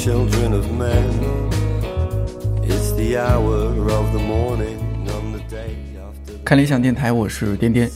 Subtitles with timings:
[0.00, 1.04] children of men.
[2.62, 6.42] It's the hour of the morning on the day after.
[6.42, 7.90] 看理想电台，我是颠颠。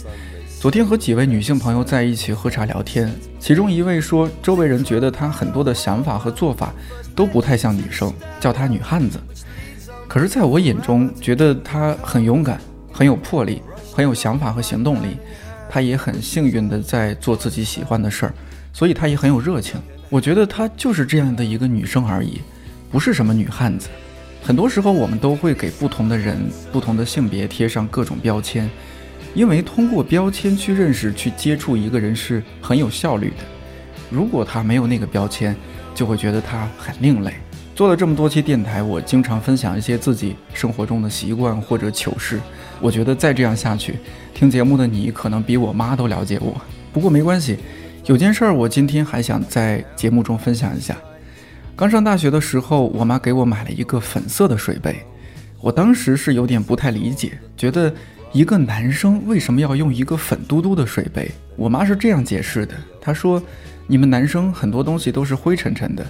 [0.60, 3.10] 昨天和几位女性朋友在一起喝茶聊天，
[3.40, 6.74] 其中一位说，周围人觉得她很多的想法和做法
[7.16, 9.18] 都不太像女生，叫她女汉子。
[10.06, 12.60] 可是，在我眼中，觉得她很勇敢，
[12.92, 13.62] 很有魄力，
[13.94, 15.16] 很有想法和行动力。
[15.70, 18.34] 她也很幸运的在做自己喜欢的事儿，
[18.74, 19.80] 所以她也很有热情。
[20.14, 22.40] 我觉得她就是这样的一个女生而已，
[22.88, 23.88] 不是什么女汉子。
[24.40, 26.38] 很多时候，我们都会给不同的人、
[26.70, 28.70] 不同的性别贴上各种标签。
[29.34, 33.38] 因为通过标签去认识、去接触一个人是很有效率的。
[34.08, 35.56] 如果他没有那个标签，
[35.96, 37.34] 就会觉得他很另类。
[37.74, 42.38] 做了这么多期电台，我经常分享一些自己生活中的习惯或者糗事。
[42.80, 43.98] 我觉得再这样下去，
[44.32, 46.54] 听节目的你可能比我妈都了解我。
[46.92, 47.58] 不过没关系，
[48.06, 50.96] 有件事儿我今天还想在节目中分享一下。
[51.74, 54.96] 刚上大学的时候，我妈给我买了一个粉色的水杯，
[55.60, 57.92] 我当时是有点不太理解，觉得。
[58.34, 61.30] 一个男生为什么要用一个粉嘟嘟的水杯？
[61.54, 63.40] 我妈是这样解释的：“她说，
[63.86, 66.04] 你们男生很多东西都是灰沉沉的，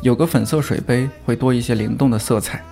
[0.00, 2.64] 有个粉色水杯会多一些灵动的色彩。”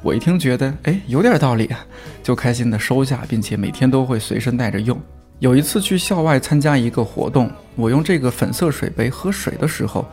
[0.00, 1.84] 我一听觉得，哎，有点道理啊，
[2.22, 4.98] 就开心的收下，并且每天都会随身带着用。
[5.40, 10.06] 有一次去校外参加一个活动，我用这个粉色水杯喝水的时候，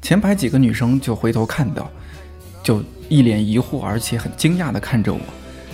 [0.00, 1.90] 前排几个女生就回头看到，
[2.62, 5.20] 就一脸疑惑而且很惊讶的看着我。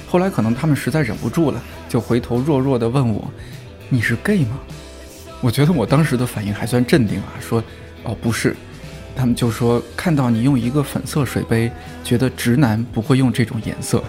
[0.09, 3.25] 后来可能他们实在忍不住了，就回头弱弱地问我
[3.89, 4.59] ：“你是 gay 吗？”
[5.41, 7.62] 我觉得我当时的反应还算镇定啊，说
[8.03, 8.56] ：“哦，不是。”
[9.15, 11.71] 他们就说看到你用一个粉色水杯，
[12.03, 14.03] 觉得直男不会用这种颜色。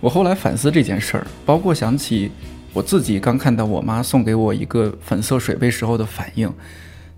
[0.00, 2.30] 我后来反思这件事儿，包括想起
[2.72, 6.52] 我自己刚看到我妈送给我一个粉色水杯时候的反应。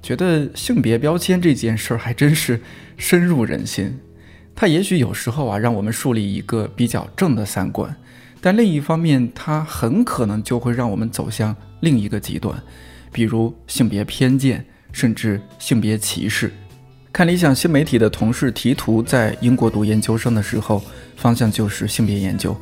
[0.02, 2.58] 觉得性别标签这件事儿还真是
[2.96, 3.98] 深入人心，
[4.54, 7.94] 它也许有时候啊让我们树立一个比较正的三观，
[8.40, 12.58] 但另一方面，它很可能就会让我们走向另一个极端，
[13.12, 16.50] 比如性别偏见，甚至性别歧视。
[17.12, 20.80] 看理想新媒体的同事提图在英国读研究生的时候，
[21.16, 22.56] 方向就是性别研究。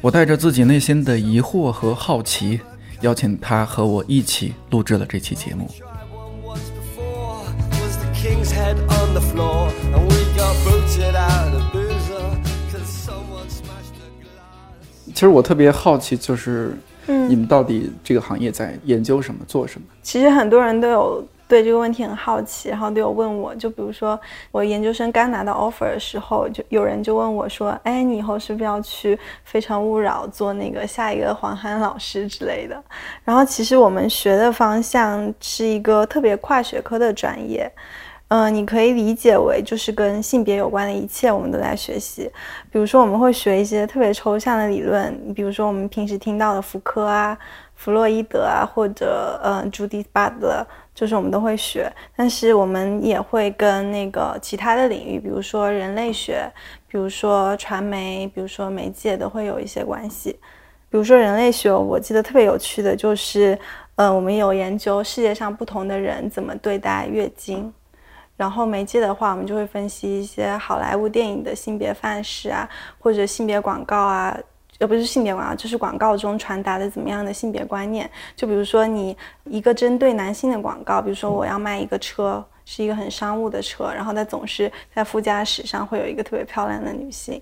[0.00, 2.60] 我带着自己内心的疑惑和好奇，
[3.00, 5.68] 邀请他和我一起录制了这期节目。
[15.12, 19.86] 其实我特别好奇，就是你们到底这个行业在研究什么、做什么？
[20.00, 23.52] 其实很多人都有对这个问题很好奇，然后都有问我。
[23.56, 24.18] 就比如说
[24.52, 32.80] 我研究生刚拿到 offer 的时候，就有人就问我说：“哎，你以后是不是要去《非诚勿扰》做那个下一个黄涵老师之类的？”
[33.24, 37.68] 然后其实我们学的方向是一个特别跨学科的专业。
[38.28, 42.30] 嗯，你可以理解为就是跟性别有关的一切，我们都在学习。
[42.70, 47.36] 比如说，我们会学一些特别抽象的理论，比如说我们平时听到的福柯啊、
[47.74, 50.64] 弗洛伊德啊，或者嗯朱迪·巴德，
[50.94, 51.90] 就是我们都会学。
[52.16, 56.50] 但是我们也会跟那个其他的领域，比如说人类学，
[56.88, 60.38] 比如说传媒，比如说媒介，都会有一些关系。
[60.90, 63.58] 比如说人类学，我记得特别有趣的就是，
[63.94, 67.72] 呃，我们有研究世界上不同的人怎么对待月经。
[68.36, 72.68] 然后媒介的话，我们就会分析一些好莱坞电影的性别范式啊，
[72.98, 74.36] 或者性别广告啊，
[74.80, 78.10] 也，不是性别广告，就是广告中传达的怎么样的性别观念。
[78.34, 87.40] 就比如说你一个针对男性的广告，比如说我要卖一个车，是一个很商务的车，然后它总是在副驾驶上会有一个特别漂亮的女性，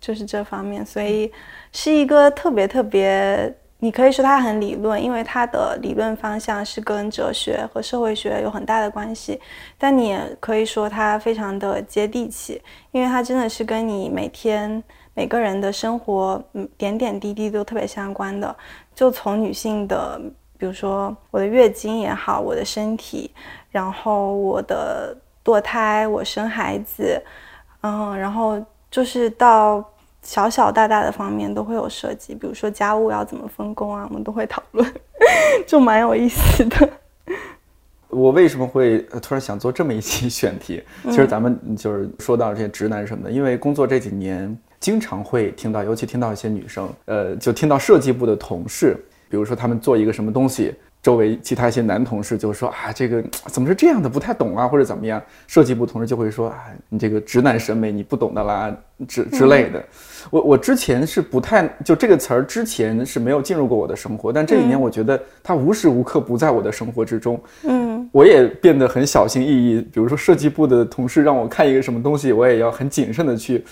[0.00, 1.32] 就是这方面，所以
[1.72, 3.52] 是一个特别特别。
[3.82, 9.40] 你可以说它很理论，因为它的理论方向是跟哲学和社会学有很大的关系。
[9.78, 14.84] 但你也可以说它非常的接地气，因为它真的是跟你每天
[15.14, 18.54] 每个人的生活，嗯，点点滴滴都特别相关的。
[18.94, 20.20] 就从女性的，
[20.58, 23.30] 比如说我的月经也好，我的身体，
[23.70, 27.22] 然后我的堕胎，我生孩子，
[27.82, 28.60] 嗯，然后
[28.90, 29.84] 就是到。
[30.22, 34.86] 小小大大的方面都会有涉及，比如说家务要怎么分工啊，我们都会讨论，
[35.66, 36.90] 就蛮有意思的。
[38.08, 40.82] 我为什么会突然想做这么一期选题？
[41.04, 48.96] 其实咱们就是说到这些直男什么的，因为工作这几年经常会听到，尤其听到一些女生，呃，就听到设计部的同事
[49.28, 55.22] 比如说他们做一个什么东西，周围其他一些男同事就说啊，这个怎么是这样的，不太懂啊，或者怎么样。
[55.46, 58.74] 设计部同事就会说啊，你这个直男审美你不懂的啦，
[59.06, 59.84] 之之类的。
[60.30, 67.40] 我我之前是不太就这个词儿之前是没有进入过我的生活，但这一年我觉得它无时无刻不在我的生活之中。
[67.62, 69.80] 嗯，我也变得很小心翼翼。
[69.80, 73.64] 比如说设计部的同事让我看一个什么东西，我也要很谨慎的去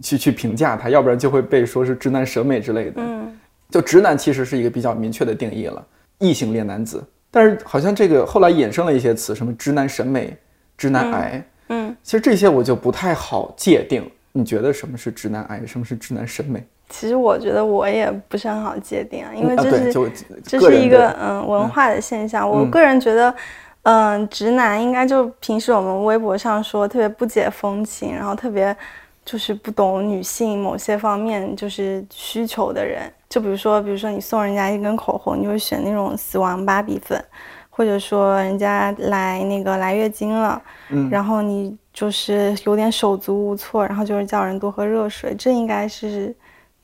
[0.00, 2.94] 去去评价他，要不然就会被说是直男审美之类的。
[2.96, 3.38] 嗯，
[3.70, 5.84] 就直男其实是一个比较明确的定义了，
[6.18, 7.02] 异性恋男子。
[7.30, 10.36] 但是好像这个后来衍生了一些词，什么直男审美、
[10.76, 11.44] 直男癌。
[11.68, 14.08] 嗯，其实这些我就不太好界定。
[14.32, 16.62] 你觉得什么是直男癌，什么是直男审美？
[16.88, 20.12] 其实我觉得我也不是很好界定啊，因为啊这是、
[20.44, 22.48] 这是一个嗯文化的现象。
[22.48, 23.34] 我个人觉得，
[23.82, 28.76] 嗯，直男应该就平时我们微博上说特别不解风情，然后特别
[29.26, 33.12] 就是不懂女性某些方面就是需求的人。
[33.28, 37.22] 就比如说，比如说你送人家一根口红，你会选那种死亡芭比粉，
[37.68, 46.32] 或者说人家来那个来月经了，嗯然后你就是有点手足无措，然后就是叫人多喝热水，这应该是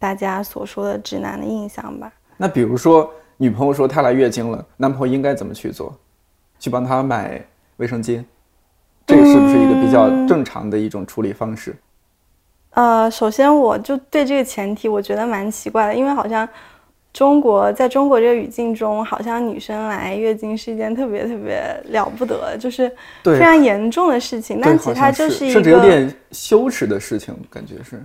[0.01, 2.13] 大家所说的直男的印象吧？
[2.37, 5.97] 那比如说女朋友说她来月经了，男朋友应该怎么去做？
[6.59, 7.41] 去帮她买
[7.77, 8.25] 卫生巾，
[9.07, 11.77] 这个是不是一个比较正常的一种处理方式？
[12.75, 16.49] 呃，首先我就对这个前提我觉得蛮奇怪的，因为好像
[17.13, 22.91] 中国在中国这个语境中，好像女生来月经是一件特别特别了不得，就是
[23.23, 24.59] 非常严重的事情。
[24.63, 28.03] 但其实它就是一个甚至有点羞耻的事情，感觉是。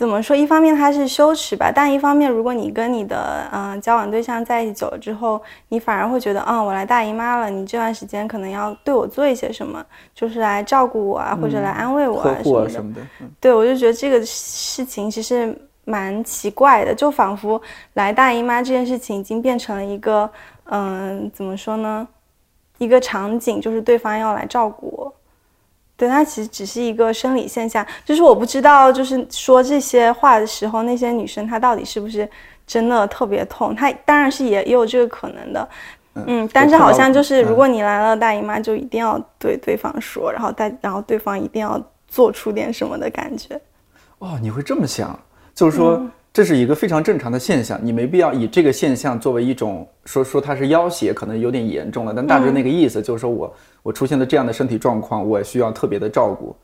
[0.00, 0.34] 怎么说？
[0.34, 5.38] 一方面它是羞耻吧，但一方面，如果你跟你的嗯、呃交往对象在一起久了之后，
[5.68, 15.54] 你反而会觉得，嗯，我来大姨妈了，你这段时间可能要对我做一些什么，就是来照顾我啊，或者来安慰我啊什么什么的，嗯对，我就觉得这个事情其实
[15.84, 17.60] 蛮奇怪的，就仿佛
[17.92, 20.30] 来大姨妈这件事情已经变成了一个，
[20.70, 22.08] 嗯、怎么说呢？
[22.78, 25.14] 一个场景，就是对方要来照顾我。
[26.00, 32.26] 对，它其实只是一个生理现象，就是我不知道，就是说这些话的时候，那些女生她到底是不是
[32.66, 33.76] 真的特别痛？
[33.76, 35.68] 她当然是也也有这个可能的，
[36.14, 43.60] 嗯，但是好像就是如果你来了大姨妈，就一定要对对方说，然后大然后对方一定要做出点什么的感觉。
[44.20, 45.18] 哦，你会这么想，
[45.54, 56.54] 就是说、嗯这是一个非常正常的现象，你没必要以这个现象作为一种说说它是要挟，可能有点严重了，但大致那个意思就是说我我出现了这样的身体状况，我需要特别的照顾，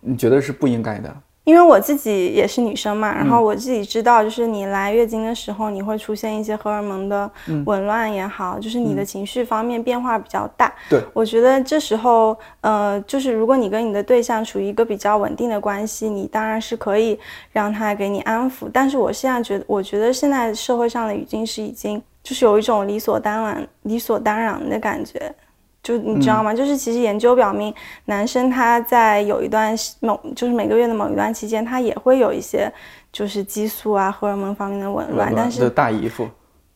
[0.00, 1.16] 你觉得是不应该的？
[1.44, 10.72] 因为我自己也是女生嘛，然嗯后我自己知道，就是你来月经的时候，你会出现一些荷尔蒙的嗯紊乱也好，就是你的情绪方面变化比较大。
[10.88, 17.18] 对，我觉得这时候，呃，就是如果你跟你的对象处于一个比较稳定的关系，你当然是可以
[17.50, 18.70] 让他给你安抚。
[18.72, 25.34] 但是我现在觉得，我觉得现在社会上的语境是已经就是有一种理所当然、理所当然的感觉。
[25.82, 26.54] 就你知道吗？
[26.54, 27.74] 就是其实研究表明，
[28.04, 32.72] 男生他在有一段时某就是每个月的某一段期间，他也会有一些
[33.12, 36.28] 就是激素啊、荷尔蒙方面的紊乱，但是大姨夫，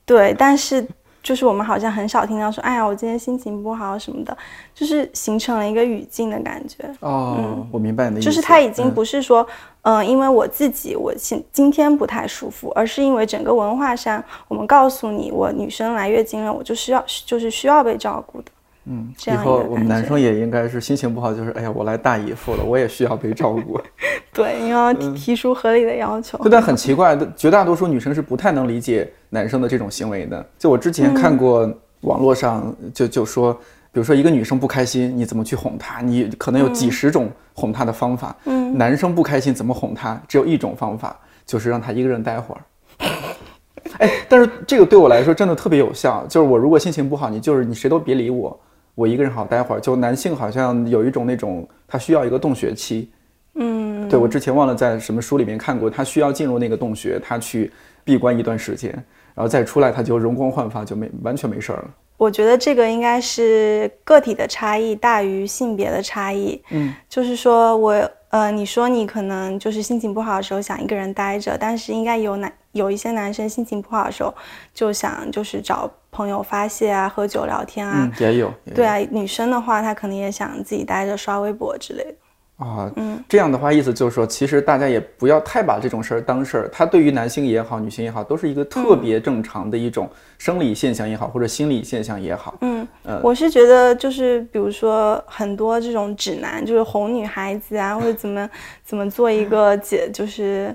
[0.05, 0.85] 对，但是
[1.23, 4.37] 就是我们好像很少听到说，哎呀，我今天心情不好什么的，
[4.75, 6.84] 就是形成了一个语境的感觉。
[7.01, 9.46] 哦，我明白你的意思，就是他已经嗯不是说，
[9.82, 18.51] 嗯、因为我自己我今今天不太舒服，而是因为整个文化上，我们告诉你，我女生来月经了，我就需要就是需要被照顾的。
[18.88, 23.81] 嗯，以后我们男生也应该是心情不好，就是哎呀，我来大姨夫了，我也需要被照顾。
[24.32, 26.38] 对，你要嗯提提出合理的要求。
[26.38, 30.46] 对，但很奇怪的，绝大多数女生是不太能理解男生的这种行为的。
[30.58, 31.69] 就我之前看过
[32.02, 33.52] 网络上就就说，
[33.90, 36.00] 比如说一个女生不开心，你怎么去哄她？
[36.00, 38.36] 你可能有几十种哄她的方法。
[38.44, 40.20] 嗯，男生不开心怎么哄她？
[40.28, 42.60] 只有一种方法，就是让他一个人待会儿。
[43.98, 46.24] 哎，但是这个对我来说真的特别有效。
[46.28, 48.58] 就是我如果心情不好，你就是你谁都别理我，
[48.96, 49.81] 我一个人好待会儿。
[49.81, 53.08] 就男性好像有一种那种他需要一个洞穴期。
[53.55, 57.72] 嗯，对我之前忘了在什么书里面看过，他需要进入那个洞穴，他去
[58.05, 58.91] 闭关一段时间，
[59.34, 61.91] 然后再出来，他就容光焕发，就没完全没事儿了。
[62.19, 66.62] 我觉得这个应该是个体的差异大于性别的差异。
[66.70, 74.34] 嗯，就是说我呃，你说你可能就是心情不好的时候想一个人待着，但是应该有男有一些男生心情不好的时候
[74.74, 77.94] 就想就是找朋友发泄啊，喝酒聊天啊。
[78.00, 82.14] 嗯，也有，也有对啊，女生的话，她可能也想自己待着刷微博之类的。
[82.56, 86.70] 啊，嗯，这样的话，意思就是说，其实大家也不要太把这种事儿当事儿。
[86.72, 90.08] 它对于男性也好，女性也好，都是一个特别正常的一种
[90.39, 92.55] 生理现象也好，或者心理现象也好。
[92.63, 98.48] 嗯呃，我是觉得就是比如说很多这种指南，就是哄女孩子啊，或者怎么
[98.82, 100.75] 怎么做一个解，就是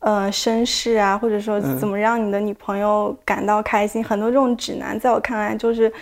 [0.00, 5.92] 呃绅士啊，或者说怎么让你的女朋友感到开心，很多这种指南在我看来就是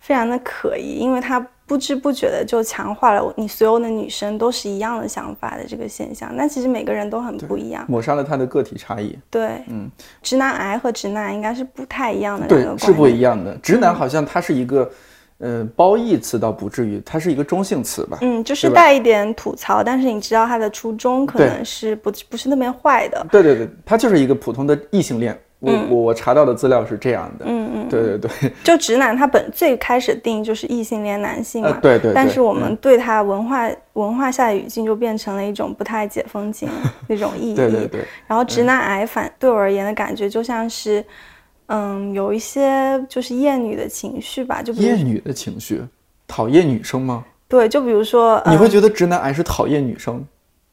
[0.00, 1.46] 非常的可疑，因为他。
[1.68, 9.16] 不知不觉的就强化了你所有的女生都是一样的想法的这个现象，那其实每个人都很不一样，抹杀了他的个体差异。
[9.30, 9.88] 对，嗯，
[10.22, 13.54] 直男癌和直男应该是不太一样的对，是不一样的。
[13.58, 14.90] 直男好像它是一个，
[15.38, 18.16] 呃，褒义词倒不至于，它是一个中性词吧？
[18.22, 23.26] 嗯，就是带一点吐槽，但是你知道他的初衷可能是不不是那边坏的。
[23.30, 25.38] 对对对，他就是一个普通的异性恋。
[25.60, 36.68] 我我我查到的资料是这样的，嗯嗯，对对对， 就直男他本最开始定义就是异性恋男性嘛，对对，但是我们对他文化文化下的语境就变成了一种不太解风情
[37.08, 41.04] 那种意义，对对对，然后直男癌反对我而言的感觉就像是，
[41.66, 45.82] 嗯，有一些就是厌女的情绪吧，就厌女的情绪，
[46.28, 47.24] 讨厌女生吗？
[47.48, 50.24] 对，就比如说你会觉得直男癌是讨厌女生？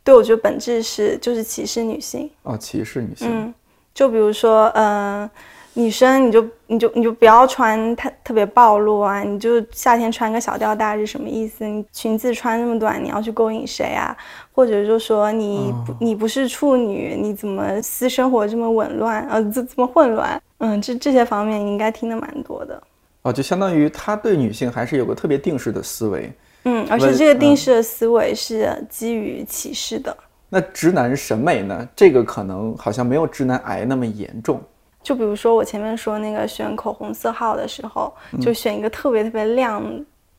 [0.04, 3.52] 对，我觉得本质是就是歧视女性，哦，歧视女性，嗯。
[3.96, 5.28] 就比如说，嗯，
[5.74, 9.24] 女生你就你就你就不要穿太特别暴露啊！
[9.24, 11.66] 你就夏天穿个小吊带是什么意思？
[11.66, 14.16] 你裙子穿那么短，你要去勾引谁啊？
[14.52, 19.26] 或者就说你你不是处女，你怎么私生活这么紊乱？
[19.30, 20.42] 呃，这这么混乱？
[20.58, 22.84] 嗯，这这些方面你应该听的蛮多的。
[23.22, 26.32] 哦，就相当于他对女性还是有个特别定式的思维。
[26.66, 30.16] 嗯，而且这个定式的思维是基于歧视的。
[30.56, 31.86] 那直男审美呢？
[31.94, 34.62] 这个可能好像没有直男癌那么严重。
[35.04, 39.84] 就比如说我前面说那个选口红色号的时候，就选一个特别特别亮、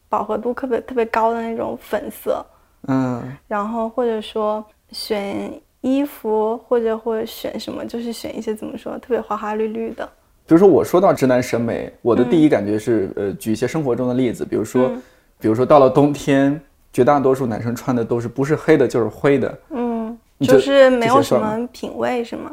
[0.08, 2.42] 饱和度特别特别高的那种粉色。
[2.88, 3.30] 嗯。
[3.46, 10.08] 然后或者说选衣服，或者或者选什么，就是选一些怎么说特别花花绿绿的。
[10.46, 14.90] 比如说我说到直男审美，我的第一感觉是，呃，举一些生活中的例子，比如说，
[15.38, 16.58] 比如说到了冬天，
[16.90, 19.58] 绝大多数男生穿的都是不是黑的，就是灰的。
[19.68, 19.85] 嗯。
[20.40, 22.50] 就是没有什么品味，是吗？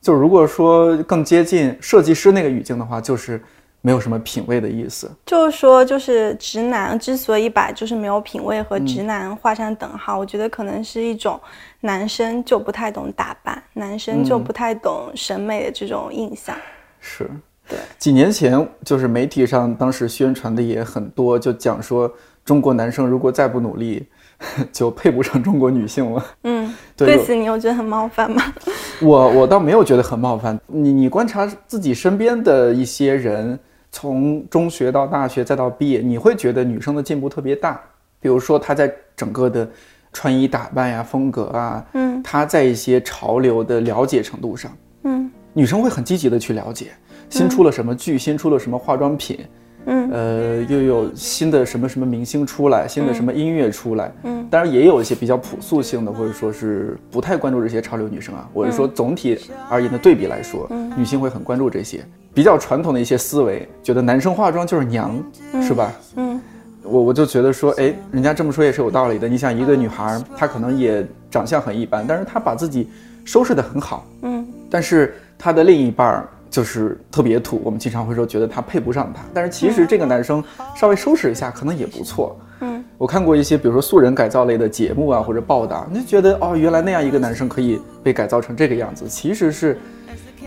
[0.00, 3.42] 就如果说更接近设计师那个语境的话，就是
[3.80, 5.10] 没有什么品味的意思。
[5.26, 11.40] 就是说，就是直男之所以把就是没有品味和直男画上等号，我觉得可能是一种
[11.80, 16.54] 男生就不太懂打扮，男生就不太懂审美的这种印象。
[17.00, 17.28] 是，
[17.68, 17.78] 对。
[17.98, 22.12] 几年前，就是媒体上当时宣传的也很多，就讲说
[22.44, 24.06] 中国男生如果再不努力。
[24.72, 26.26] 就配不上中国女性了。
[26.42, 26.63] 嗯，
[26.96, 28.42] 对此你有觉得很冒犯吗？
[29.02, 30.58] 我我倒没有觉得很冒犯。
[30.66, 33.58] 你你观察自己身边的一些人，
[33.90, 37.80] 从中学到大学再到毕业，你会觉得女生的进步特别大。
[38.20, 39.68] 比如说她在整个的
[40.12, 44.70] 穿衣打扮呀、风格啊，嗯，她在一些潮流的了解程度上，
[45.02, 46.92] 嗯，女生会很积极的去了解
[47.28, 49.40] 新出了什么剧，新出了什么化妆品。
[49.86, 58.48] 嗯，呃，又有新的什么什么明星出来，新的什么音乐出来，嗯，当然也有一些比较朴素性的，或者说是不太关注这些潮流女生啊。
[58.52, 59.38] 我是说总体
[59.68, 65.22] 而言的对比来说，女性会很关注这些比较传统的一些思维，觉得男生化妆就是娘，
[65.62, 65.92] 是吧？
[66.16, 66.40] 嗯，
[66.82, 69.28] 我我就觉得说，哎，人家这么说也是有道理的。
[69.28, 72.88] 你想一个女孩，她可能也长相很一般，但是她把自己
[73.24, 76.28] 收拾得很好，嗯，但是她的另一半儿。
[76.54, 80.42] 就是特别土，我们经常会说觉得他配不上他，但是其实这个男生
[80.76, 82.38] 稍微收拾一下可能也不错。
[82.60, 89.76] 嗯，我看过一些比如说素人改造类的节目啊或者报道，你就觉得哦，原来那样一个男生可以被改造成这个样子，其实是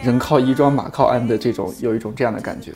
[0.01, 2.71] 人靠衣装马靠鞍的这种有一种这样的感觉。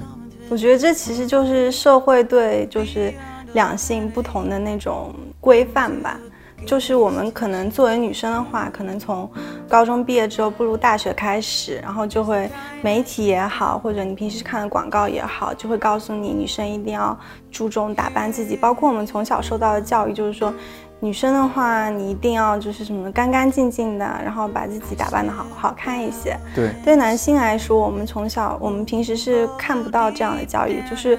[0.50, 3.14] 我觉得这其实就是社会对就是
[3.54, 6.20] 两性不同的那种规范吧。
[6.66, 9.30] 就是我们可能作为女生的话，可能从
[9.68, 12.50] 高中毕业之后步入大学开始，然后就会
[12.82, 17.18] 媒体也好，或者你平时看的广告也好，就会告诉你女生一定要
[17.52, 18.56] 注重打扮自己。
[18.56, 20.54] 包括我们从小受到的教育，就是说
[21.00, 26.38] 女生的话，你一定要就是什么干干净净的，然后把自己打扮的好好看一些。
[26.56, 31.18] 对，对男性来说，我们从小我们平时是看不到这样的教育，就是。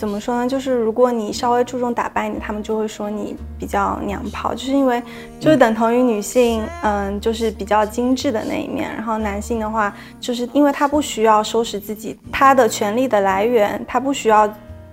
[0.00, 0.48] 怎么说呢？
[0.48, 5.02] 就是如果你稍微注重打扮一点，他们就会说你比较娘炮，就是因为
[5.38, 8.90] 就是等同于女性，嗯，就是比较精致的那一面。
[8.94, 14.50] 然后男性的话，就是因为他不需要收拾自己，他的权利的来源，他不需要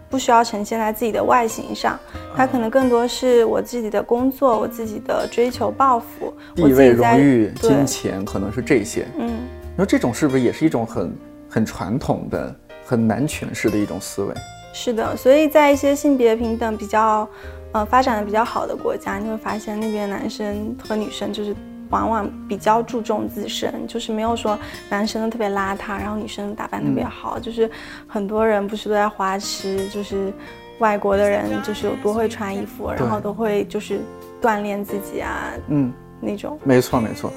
[0.10, 1.98] 不需要呈现在自己的外形上，
[2.36, 9.08] 他可能更多是我自己的工作，我自己的追求抱负，地位、荣誉、金钱，可能是这些。
[9.18, 11.16] 嗯，你说这种是不是也是一种很
[11.50, 12.54] 很传统的、
[12.86, 14.34] 很男权式的一种思维？
[14.80, 17.28] 是的，所以在一些性别平等比较，
[17.72, 21.56] 呃，发展的比较好的国家，你会发现那边男生和女生就是
[21.90, 24.56] 往往比较注重自身，就是没有说
[24.88, 27.68] 男生特别邋遢，然后女生打扮特别好，就是
[28.06, 30.32] 很多人不是都在花痴，就是
[30.78, 34.00] 外国的人就是有多会穿衣服，然后都会就是
[34.40, 35.92] 锻炼自己啊，嗯，
[36.22, 36.58] 那种。
[36.64, 37.34] 没错没错，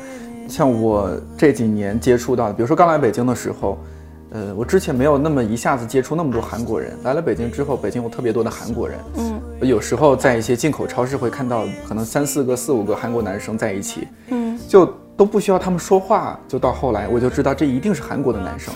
[0.46, 3.78] 像我这几年接触到的，比如说刚来北京的时候，
[4.32, 6.96] 呃，我之前没有那么一下子接触那么多韩国人。
[7.02, 8.98] 来了北京之后，北京有特别多的韩国人。
[9.16, 14.06] 嗯，有时候在一些进口超市会看到，可能三四个、四五个韩国男生在一起。
[14.28, 18.72] 嗯，就都不需要他们说话，就到后来我就知道这一定是韩国的男生。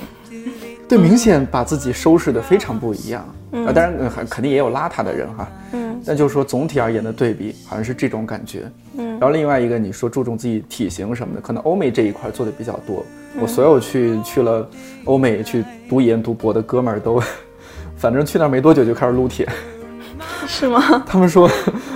[0.89, 3.23] 对，明显把自己收拾的非常不一样。
[3.53, 5.49] 啊，当然还肯定也有邋遢的人哈。
[5.73, 8.71] 嗯，但就是说总体而言的对比，好像是这种感觉。
[8.99, 13.07] 嗯，然后另外一个你说注重自己体型什么的，可能欧美这一块做的比较多。
[13.41, 14.69] 我所有去去了
[15.05, 17.21] 欧美去读研读博的哥们儿都，
[17.97, 19.49] 反正去那儿没多久就开始撸铁。
[20.47, 20.81] 是吗？
[21.07, 21.51] 他们说，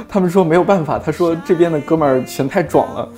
[0.08, 3.08] 他们说没有办法，他说这边的哥们儿全太壮了。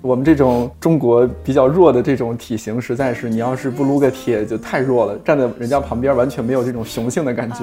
[0.00, 7.58] 我们这种中国比较弱的这种体型，实在是你要是不撸个铁就太弱了，站在人家旁边完全没有这种雄性的感觉。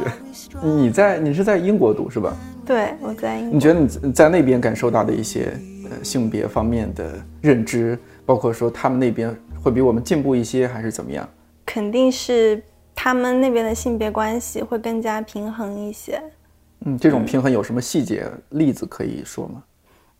[0.61, 2.31] 你在你是在英国读是吧？
[2.65, 3.55] 对，我在英。
[3.55, 5.51] 你觉得你在那边感受到的一些
[5.85, 7.97] 呃性别方面的认知，
[8.27, 11.27] 包括说他们那边会比我们进步一些，还是怎么样？
[11.65, 12.61] 肯定是
[12.93, 16.21] 他们那边的性别关系会更加平衡一些。
[16.85, 19.63] 嗯，这种平衡有什么细节例子可以说吗？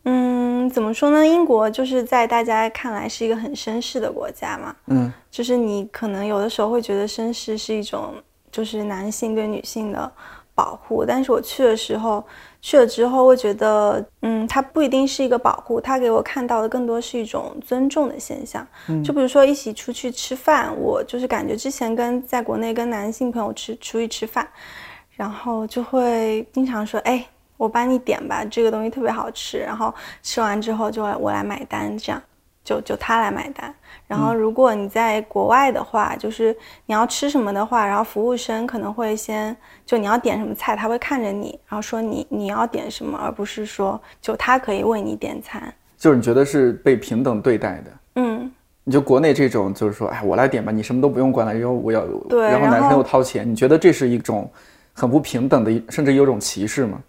[0.04, 1.26] 嗯，怎么说呢？
[1.26, 4.74] 英国就是在大家看来是一个很绅士的国家嘛。
[4.86, 8.14] 嗯，就是你可能有的时候会觉得绅士是一种，
[8.50, 10.10] 就是男性对女性的
[10.54, 11.04] 保护。
[11.04, 12.24] 但是我去的时候，
[12.60, 18.66] 去了之后，会觉得，嗯，它不一定是一个保护，它给我看到的更多是一种尊重的现象。
[19.04, 24.48] 就比如说一起出去吃饭，我就是感觉之前跟在国内跟男性朋友吃出去吃饭，
[25.16, 27.26] 然后就会经常说，哎。
[27.56, 29.58] 我帮你点吧，这个东西特别好吃。
[29.58, 29.94] 然后
[30.24, 32.20] 吃完之后就我来买单，这样
[32.64, 33.72] 就就他来买单。
[34.06, 36.54] 然后如果你在国外的话，就是
[36.86, 39.56] 你要吃什么的话，然后服务生可能会先
[39.86, 45.72] 就你要点什么菜，他会看着你，然后说你你要点什么，而不是说就他可以为你点餐。
[45.96, 47.90] 就是你觉得是被平等对待的？
[48.16, 48.50] 嗯，
[48.84, 54.50] 你就国内这种就是说，哎，我来点吧，你什么都不用管了，因为我要对，然后男生又掏钱，你觉得这是一种
[54.92, 57.00] 很不平等的，甚至有种歧视吗？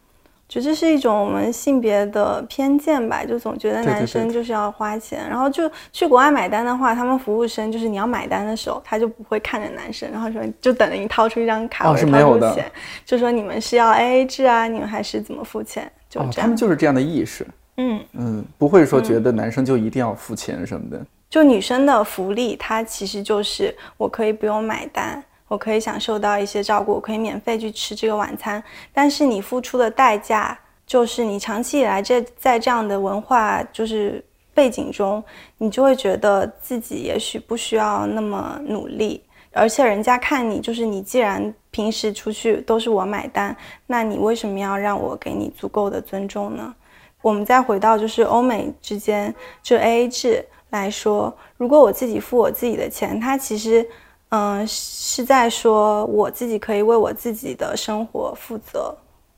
[0.48, 12.72] 觉得是一种我们性别的偏见吧，就总觉得男生就是要花钱，然后就去国外买单的话，他们服务生就是你要买单的时候，他就不会看着男生，然后说就等着你掏出一张卡或者掏出钱，
[13.04, 15.92] 就说你们是要 A A 制啊，你们还是怎么付钱？
[16.08, 17.46] 就这样，他们就是这样的意识，
[17.78, 21.04] 嗯嗯，不会说觉得男生就一定要付钱什么的。
[21.28, 25.22] 就女生的福利，它其实就是我可以不用买单。
[25.48, 34.24] 我可以享受到一些照顾，我可以免费去吃这个晚餐，但是你付出的代价就是你长期以来这在这样的文化就是
[34.56, 35.24] 背景中，
[35.60, 43.56] 你就会觉得自己也许不需要那么努力，而且人家看你就是你既然平时出去都是我买单，
[43.86, 46.74] 那你为什么要让我给你足够的尊重呢？
[47.22, 53.88] 我们再回到就是欧美之间就 A A 制来说，如果我自己付我自己的钱，它其实。
[54.36, 58.94] 嗯，是在说我自己可以为我自己的生活负责。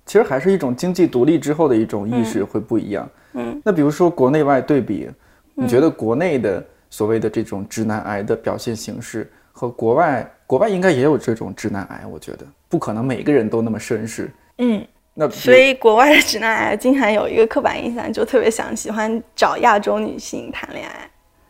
[0.08, 3.08] 其实还是一种经济独立之后的一种意识会不一样。
[3.34, 5.08] 嗯，那比如说国内外对比，
[5.54, 12.04] 你觉得国内的所谓的这种直男癌的表现形式和国外，国外应该也有这种直男癌？
[12.08, 14.32] 我觉得不可能每个人都那么绅士。
[14.58, 14.84] 嗯，
[15.14, 21.08] 那所以国外的直男癌经常有一个刻板印象，就特别想喜欢找亚洲女性谈恋爱。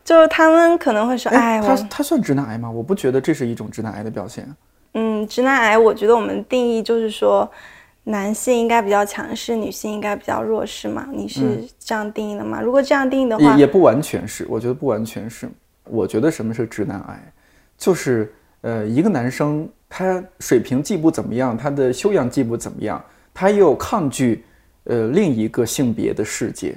[0.08, 2.70] 就是他们可能会说，哎，他他算直男癌吗？
[2.70, 4.48] 我不觉得这是一种直男癌的表现。
[4.94, 7.46] 嗯，直男癌，我觉得我们定义就是说，
[8.04, 11.06] 男性应该比较强势，女性应该比较弱势嘛。
[11.12, 12.58] 你是这样定义的吗？
[12.58, 14.46] 如果这样定义的话，也也不完全是。
[14.48, 15.46] 我觉得不完全是。
[15.84, 17.32] 我觉得什么是直男癌，
[17.76, 24.42] 就是呃，一个男生他水平既不怎么样，他的修养既不怎么样，他又抗拒
[24.84, 26.74] 呃另一个性别的世界。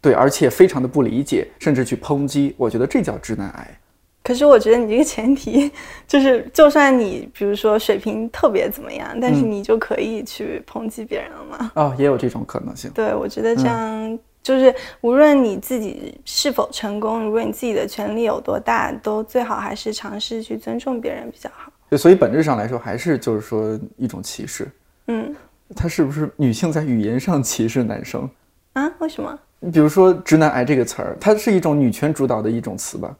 [0.00, 3.78] 对，而且非常的不理解，甚至去抨击，我觉得这叫直男癌。
[4.22, 5.70] 可是我觉得你这个前提
[6.06, 11.72] 就是，就算你比如说水平特别怎么样，但是你就可以去抨击别人了吗？
[11.76, 12.90] 哦，也有这种可能性。
[12.94, 21.72] 对，我觉得这样就是无论你自己是否成功，如果你自己的权利有多大，都最好还是尝试去尊重别人比较好。
[21.88, 24.70] 对，所以本质上来说，还是就是说一种歧视。
[25.06, 25.34] 嗯，
[25.74, 28.28] 他是不是女性在语言上歧视男生
[28.74, 28.92] 啊？
[28.98, 29.38] 为什么？
[29.60, 33.14] 你比如说“直男癌”这个词儿，它是一种女权主导的一种词吧？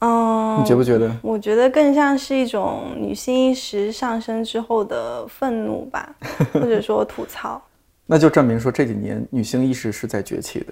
[0.00, 1.10] 嗯，你觉不觉得？
[1.22, 6.14] 我觉得更像是一种女性意识上升之后的愤怒吧，
[6.52, 7.62] 或者说吐槽。
[8.06, 10.66] 那就证明说这几年女性意识是在崛起的。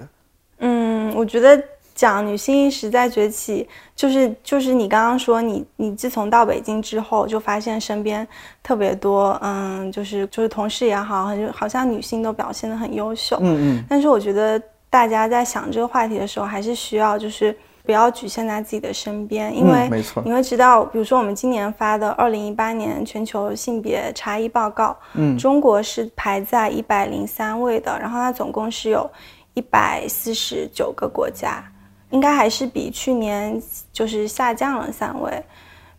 [0.59, 1.63] 嗯，我觉得
[1.95, 8.27] 讲女性意识在崛起，就是就是你刚刚说你你自从到北京之后，就发现身边
[8.63, 13.39] 特别多，嗯，就是就是同事也好，很好像女性都表现得很优秀。
[13.41, 13.85] 嗯嗯。
[13.89, 14.61] 但是我觉得。
[14.93, 29.11] 大家在想这个话题的时候，还是需要就是不要局限在自己的身边，因为没错，你会知道，比如说我们今年发的二零一八年全球性别差异报告，嗯，中国是排在一百零三位的，然后它总共是有
[29.55, 31.65] 一百四十九个国家，
[32.11, 33.59] 应该还是比去年
[33.95, 35.43] 就是下降了三位，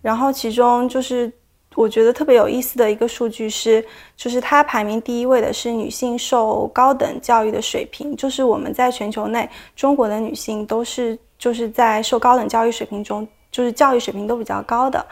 [0.04, 1.34] 然后其中就是。
[1.76, 3.84] 我觉得特别有意思的一个数据是，
[4.16, 15.04] 就是它排名第一位的是女性受高等教育的水平，就是我们在全球内，中国的女性都是就是在受高等教育水平中，就是教育水平都比较高的。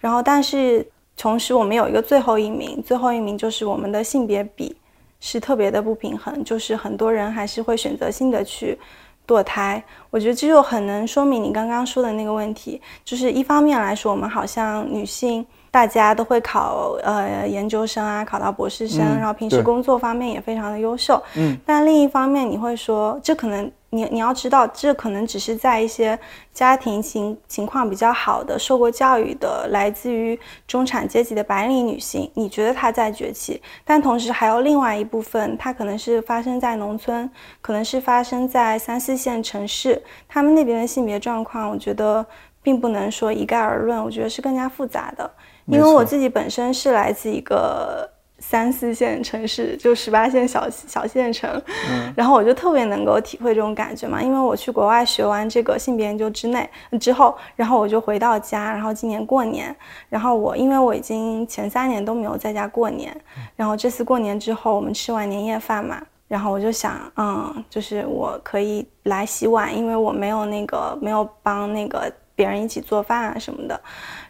[0.00, 4.74] 然后，但是同时我们有一个最后一名，最后一名就是我们的性别比
[5.20, 8.78] 是特别的不平衡，就是很多人还是会选择性的去
[9.26, 9.82] 堕胎。
[10.10, 15.46] 我觉得这就很能说明你刚刚说的那个问题，就是一方面来说，我们好像女性。
[15.76, 21.22] 大家都会考呃研究生啊，考到博士生，然后平时工作方面也非常的优秀。
[21.34, 26.18] 嗯，但另一方面，你会说，这可能你你要知道，这可能只是在一些
[26.54, 42.24] 家庭情情况比较好的、受过教育的、来自于中产阶级的白领女性，你觉得她在崛起，但同时还有另外一部分，它可能是发生在农村，可能是发生在三四线城市，他们那边的性别状况，我觉得
[42.62, 45.30] 并不能说一概而论，我觉得是更加复杂的。
[45.66, 51.50] 因为我自己本身是来自一个三四线城市，就十八线小小县城，
[51.90, 54.22] 嗯，然后我就特别能够体会这种感觉嘛。
[54.22, 56.68] 因为我去国外学完这个性别研究之内
[57.00, 59.74] 之后，然后我就回到家，然后今年过年，
[60.08, 63.16] 然后我因为我已经前三年都没有在家过年，
[63.56, 73.80] 然后这次过年之后，我们吃完年夜饭嘛，然后我就想，嗯，就是我可以来洗碗，因为我没有那个没有帮那个别人一起做饭啊什么的。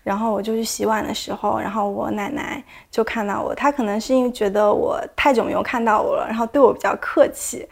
[0.02, 7.68] 然后我就去洗碗的时候，然后我奶奶就看到我，她可能是因为觉得我太久没有看到我了，然后对我比较客气。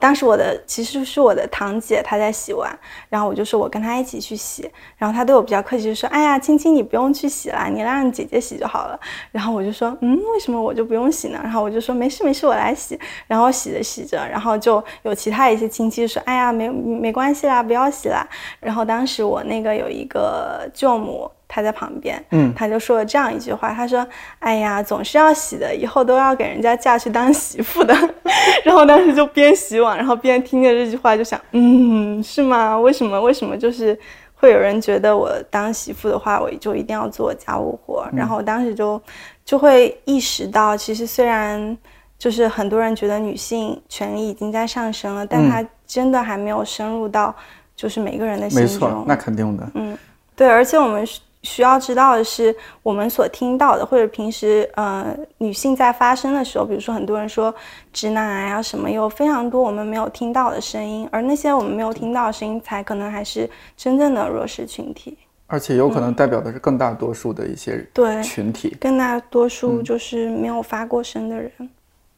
[0.00, 2.76] 当时我的其实是我的堂姐，她在洗碗，
[3.08, 8.98] 然后我就说我跟她一起去洗，然后她对我比较客气，就说：“哎呀，青青你不用去洗啦，你让姐姐洗就好了。”
[9.30, 18.26] 然后我就说：“嗯，为什么我就不用洗呢？”然后我就说：“没事没事，我来洗。”然后洗着洗着，然后就有其他一些亲戚说：“哎呀，没没关系啦，不要洗啦。”
[18.58, 21.30] 然后当时我那个有一个舅母。
[21.52, 24.06] 他在旁边，嗯，他就说了这样一句话，他说
[24.38, 27.92] ：“哎呀，总是要洗的，以后都要给人家嫁去当媳妇的。
[28.64, 32.78] ”然后当时就边洗碗，然后边听着这句话，就想，嗯，是吗？
[32.78, 33.20] 为什么？
[33.20, 33.98] 为什么就是
[34.36, 38.08] 会有人觉得我当媳妇的话，我就一定要做家务活？
[38.12, 39.02] 然后我当时就
[39.44, 41.76] 就会意识到，其实虽然
[42.16, 47.34] 就是很多人觉得女性权利已经在上升了，但它真的还没有深入到
[47.74, 48.88] 就是每个人的心中。
[48.88, 49.68] 没错，那肯定的。
[49.74, 49.98] 嗯，
[50.36, 51.18] 对，而且我们是。
[51.42, 57.54] 需要知道的是，我们所听到的，或者平时呃女性在发声的时候，比如说很多人说
[57.92, 71.50] 直男癌啊什么，有非常多我们没有听到的声音，而那些我们没有听到的声音，才可能还是真正的弱势群体，而且有可能代表的是更大多数的一些对群体，更大多数就是没有发过声的人。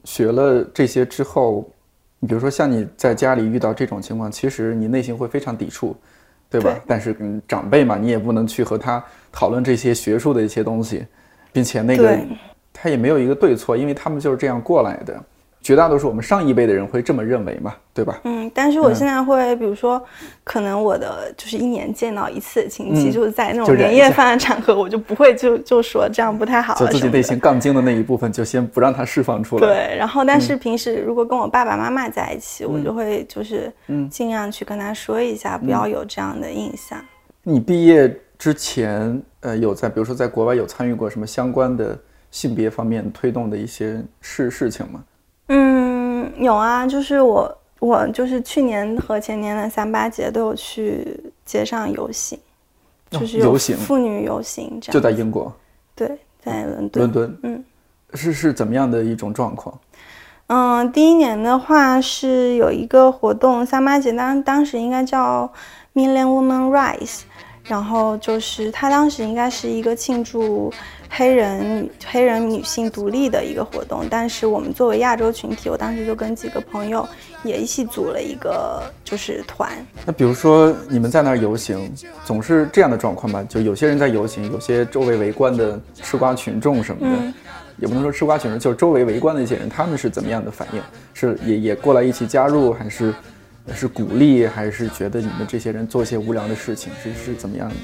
[0.03, 1.65] 学了这些之后，
[2.19, 5.97] 你比如说像你在家里遇到这种情况，其实你内心会非常抵触。
[6.53, 6.79] 对吧？
[6.87, 11.07] 但是嗯，长辈嘛，你也不能去和他讨论这些学术的一些东西，
[11.51, 12.19] 并且那个
[12.73, 15.25] 他也没有一个对错，因为他们就是这样过来的。
[15.63, 18.21] 绝大多数我们上一辈的人会这么认为嘛，对吧？
[18.25, 20.03] 嗯，但是我现在会，比如说，
[20.43, 26.75] 可能我的就是一年见到一次亲戚，就是在那种年夜饭的场合，我就不会就 就说这样不太好。
[26.75, 29.67] 就自己内心杠精的那一部分，就先不让它释放出来。
[29.67, 33.73] 对，然后但是平时如果跟我爸爸妈妈在一起，我就会就是
[34.11, 36.99] 尽量去跟他说一下，不要有这样的印象。
[37.45, 41.97] 你毕业之前，呃，有在比如说在国外有参与过什么相关的
[42.33, 45.01] 性别方面推动的一些事事情吗？
[45.55, 52.39] 嗯，有啊，就是我，我就是去年和前年的三八节都有去街上游行，
[53.11, 55.53] 就是游行，妇女游行，这样就在英国，
[55.95, 56.09] 对，
[56.43, 57.65] 在伦敦，伦敦，嗯，
[58.15, 59.79] 是是怎么样的一种状况？
[60.47, 65.53] 嗯，第一年的话是有一个活动，三八节当当时应该叫
[65.93, 67.21] Million Women Rise，
[67.65, 70.73] 然后就是他当时应该是一个庆祝。
[71.15, 77.07] 黑人女黑人女性独立的一个活动，但是我们作为亚洲群体，我当时就跟几个朋友
[77.45, 79.71] 也一起组了一个就是团。
[80.07, 81.93] 那比如说你们在那儿游行，
[82.25, 83.45] 总是这样的状况吧？
[83.47, 87.35] 就有些人在游行，有些周围围观的吃瓜群众什么的，
[87.77, 90.81] 也不能说吃瓜群众，就是周围围观的一些人，他们是怎么样的反应？
[91.13, 93.15] 是也也过来一起加入，还是
[93.75, 96.91] 是鼓励，还是觉得你们这些人做一些无聊的事情？
[97.03, 97.75] 是是怎么样的？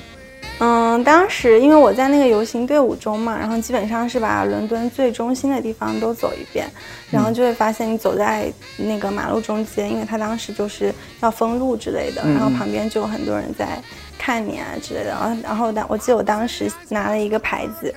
[0.61, 6.69] 嗯，当时因为我在那个游行队伍中嘛，然后基本上是把伦敦最中心的地方都走一遍，
[7.11, 13.81] 然后就会发现你走在那个马路中间，因为他当时就是要封路之类的，然后旁边就有很多人在
[14.19, 17.95] 看你啊之类的，然后然后当我记得我当时拿了一个牌子。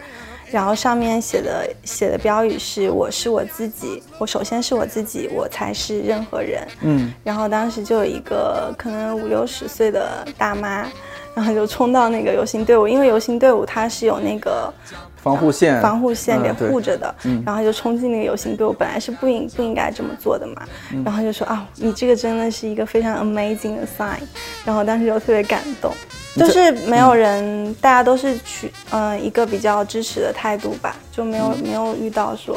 [0.51, 6.67] 然后上面写的写的标语是“我是我自己”，我首先是我自己，我才是任何人。
[6.81, 10.85] 嗯，然后当时就有一个可能五六十岁的大妈，
[11.33, 14.73] 然后就冲到那个游行队伍，因为游行队伍它是有那个
[15.15, 17.15] 防护线，防护线给护着的。
[17.23, 20.63] 嗯，然后就冲进那个游行队伍，本来是不应不应该这么做的嘛。
[21.05, 24.19] 然后就说啊，你这个真的是一个非常 amazing 的 sign。
[24.65, 25.91] 然后当时就特别感动。
[26.33, 32.55] 就是没有人，大家都是取嗯一个比较支持的态度吧，就没有没有遇到说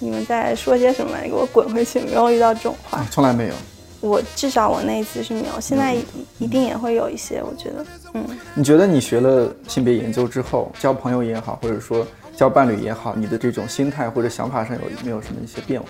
[0.00, 3.54] 你们在说些什么，你给我滚回去，没有遇到这种话，从来没有。
[4.00, 5.96] 我至少我那一次是没有，现在
[6.38, 8.24] 一定也会有一些，我觉得，嗯。
[8.54, 12.06] 你觉得你学了性别研究之后，交朋友也好，或者说
[12.36, 15.88] 交伴侣也好，你的这种心态或者想法上有没有什么一些变化？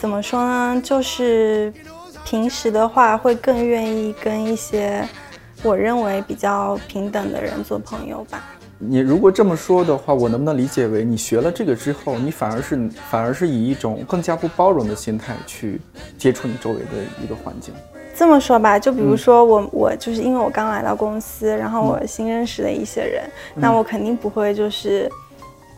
[0.00, 0.80] 怎么说呢？
[0.84, 1.72] 就是
[2.24, 5.06] 平时的话会更愿意跟一些。
[5.64, 8.44] 我认为比较平等的人做朋友吧。
[8.80, 15.80] 你如果这么说的话，我能不能理解为你学了这个之后，你反而是反而是以一种更加不包容的心态去
[16.16, 16.84] 接触你周围的
[17.20, 17.74] 一个环境？
[18.16, 25.10] 这么说吧，就比如说我我就是因为我刚来到公司，然后我新认识的一些人，那我肯定不会就是，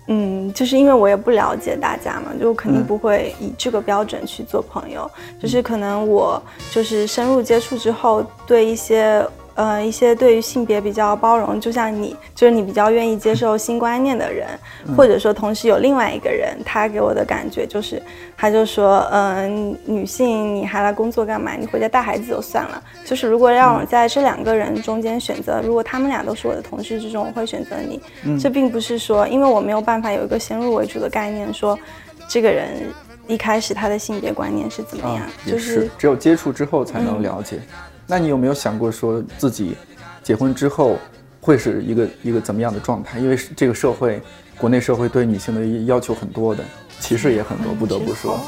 [0.08, 5.10] 嗯，就是因为我也不了解大家嘛，就肯定不会以这个标准去做朋友。
[5.40, 9.26] 就是可能我就是深入接触之后，对一些。
[9.54, 14.46] 呃，一些对于性别比较包容，就像你，就是你比较愿意接受新观念的人，
[14.96, 18.02] 或者说同时有另外一个人，他给我的感觉就是，
[18.36, 21.52] 他就说，嗯，女性你还来工作干嘛？
[21.54, 22.82] 你回家带孩子就算了。
[23.04, 28.00] 就是如果让我在这两个人中间选择，如果他们俩都是我的同事之中，我会选择你。
[28.38, 31.78] 这并不是说，因为我没有办法有一个先入为主的概念，说
[32.28, 32.68] 这个人
[33.26, 37.58] 一开始他的性别观念是怎么样，就是只有接触之后才能了解。
[38.10, 39.76] 那你有没有想过说自己
[40.20, 40.98] 结婚之后
[41.40, 43.20] 会是一个一个怎么样的状态？
[43.20, 44.20] 因为这个社会，
[44.58, 46.64] 国内社会对女性的要求很多的，
[46.98, 48.40] 歧视也很多，不得不说。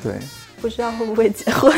[0.00, 0.14] 对，
[0.62, 1.74] 不知道会不会结婚？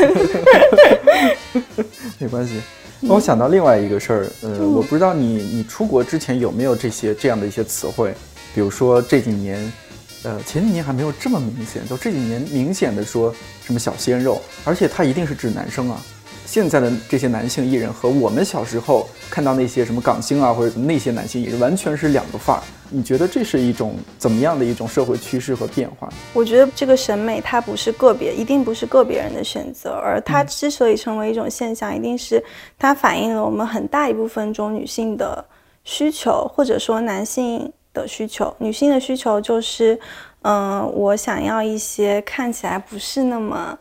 [2.21, 2.61] 没关系。
[2.99, 8.13] 那我想到另外一个事儿，呃，我不知道你你出国之前有没有这些这样的一些词汇，
[8.53, 9.73] 比如说这几年，
[10.21, 13.33] 呃，前几年还没有这么明显，就这几年明显的说
[13.65, 15.99] 什么小鲜肉，而且他一定是指男生啊。
[16.45, 22.63] 现在的这些男性艺人和我们小时候看到那些什么港星啊，或者那些男性艺人，完全是两个范儿。
[22.89, 26.07] 你觉得这是一种怎么样的一种社会趋势和变化？
[26.31, 32.43] 我觉得这个审美它不是个别，一定不是个别人的选择，而它之所以成为一种现象，一定是
[32.77, 35.43] 它反映了我们很大一部分中女性的
[35.83, 38.53] 需求，或者说男性的需求。
[38.59, 39.99] 女性的需求就是，
[40.43, 43.75] 嗯，我想要一些看起来不是那么。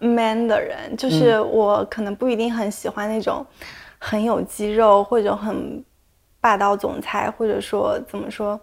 [0.00, 3.46] Man 的人，就是我可能不一定很喜欢那种
[3.98, 5.84] 很有肌肉或者很
[6.40, 8.58] 霸道总裁，或者说怎么说，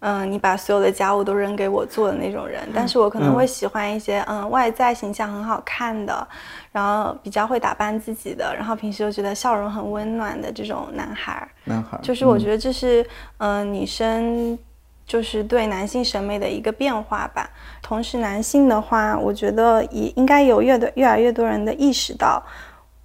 [0.00, 2.68] 嗯，你把所有的家务都扔给我做的那种人。
[2.74, 6.28] 但是我可能会喜欢一些，嗯，外在形象很好看的，
[6.70, 11.48] 然后比较会打扮自己的，然后平时又觉得笑容很温暖的这种男孩。
[11.64, 13.06] 男孩，就是我觉得这是，
[13.38, 14.58] 嗯，女生。
[15.06, 17.48] 就是对男性审美的一个变化吧。
[17.82, 22.42] 同时，男性的话，我觉得也应该有越多越来越多人的意识到，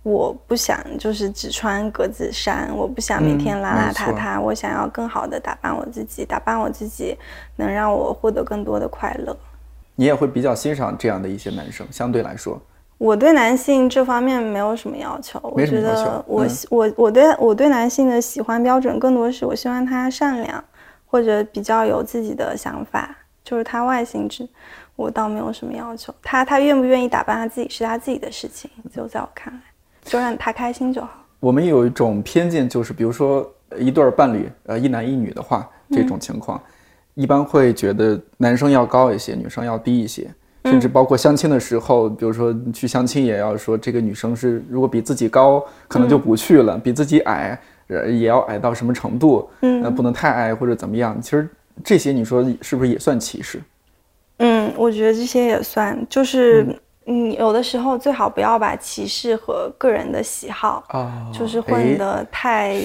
[0.04, 7.18] 我不想就是只穿格子衫，我不想每天邋邋遢遢，我想要更好的打扮我自己，打扮我自己
[7.58, 9.38] 能让我获得更多的快乐。
[9.96, 12.58] 你也会比较欣赏这样的一些男生，相对来说，
[12.98, 15.38] 我对男性这方面没有什么要求。
[15.44, 20.64] 我觉得我我我对我对男性的喜欢标准更多是我希望他善良。
[21.12, 24.48] 或者比较有自己的想法，就是他外形之，
[24.96, 26.14] 我倒没有什么要求。
[26.22, 29.60] 他他愿不愿意打扮他自己是他自己的事情，就在我看来，
[30.04, 31.10] 就让他开心就好。
[31.40, 36.62] 我们有一种偏见，就是比如说一对伴侣，呃，一男一女的话，这种情况，
[37.16, 40.30] 一般会觉得男生要高一些，女生要低一些，
[40.66, 47.60] 甚至包括相亲的时候，比如说去相亲也要说这个女生是如果比自己高，可能就不去了，比自己矮。
[47.90, 49.50] 也要矮到什么程度？
[49.62, 51.20] 嗯，那不能太矮或者怎么样？
[51.22, 51.50] 其实
[51.84, 53.62] 这些你说是不是也算歧视？
[54.38, 56.06] 嗯，我觉得这些也算。
[56.10, 56.66] 就是
[57.06, 62.76] 你有的时候最好不要把歧视和个人的喜好啊，就是混得太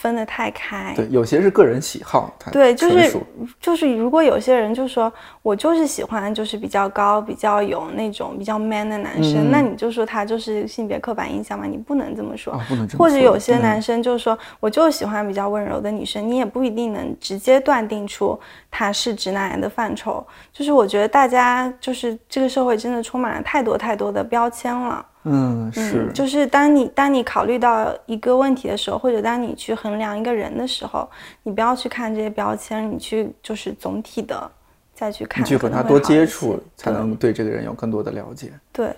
[0.00, 0.94] 分得太开。
[0.94, 3.16] 对，有些是个人喜好，对，就是
[3.60, 11.66] 就是，如果有些人就说我就是喜欢就是比较高、比较有那种比较 man 的男生，嗯那你就说他就是性别刻板印象嘛？
[11.66, 12.52] 你不能这么说。
[12.52, 18.38] 啊，不能这么或者有些男生就说，我就喜欢比较温柔的女生，你也不一定能直接断定出
[18.70, 20.26] 他是直男癌的范畴。
[20.52, 25.06] 就是我觉得大家就是这个社会真的充满了太多太多的标签了。
[25.24, 31.08] 嗯是嗯，就是当你当你考虑到一个问题的时候，或者当你去衡量一个人的时候，
[31.42, 34.50] 你不要去看这些标签，你去就是总体的
[34.94, 38.52] 再去看，你去和他多接触，才能对这个人有更多的了解。
[38.72, 38.90] 对。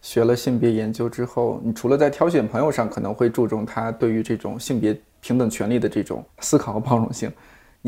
[0.00, 7.32] 学了性别研究之后，你除了在挑选朋友上可能会注重他对于这种性别平等权利的这种思考和包容性，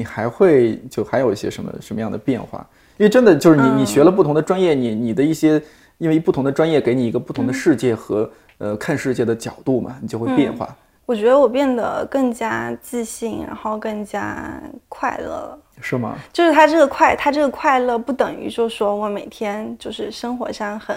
[0.00, 2.66] 你还会就还有一些什么什么样的变化？
[2.96, 5.62] 因为真的就是你你学了不同的专业，你你的一些
[5.98, 10.74] 因为不同的专业给你一个不同的世界和、呃看世界的角度嘛，你就会变化。
[11.04, 14.58] 我觉得我变得更加自信，然后更加
[14.88, 15.58] 快乐了。
[15.82, 16.16] 是吗？
[16.32, 20.96] 就是他这个快，他这个快乐不等于就是说我每天就是生活上很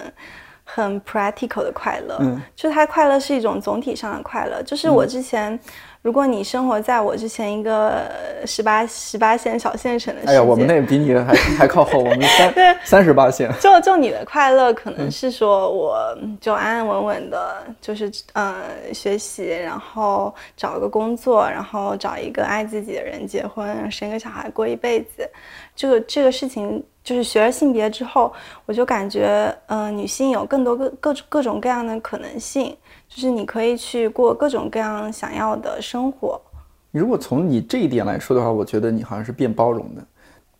[0.63, 4.61] 很 practical 的快乐，嗯，就是他快乐是一种总体上的快乐。
[4.63, 5.59] 就是我之前，
[6.03, 8.03] 如果你生活在我之前一个
[8.45, 13.49] 十八十八线小县城的世界，哎呀，我们那比你还 还靠后，我们三三十八线。
[13.61, 15.95] 就就你的快乐，可嗯能是说我
[16.41, 18.53] 就安安稳稳的，就是嗯
[18.93, 25.29] 学习，然后找个工作，然后找一个爱自己的人结婚，生个小孩过一辈子。
[25.73, 28.33] 这个这个事情，就是学了性别之后，
[28.65, 32.75] 我就感觉，嗯、女性有更多各各各种各样的可能性，
[33.13, 36.41] 就是你可以去过各种各样想要的生活。
[36.91, 40.03] 如果从你这一点来说的话，我觉得你好像是变包容的，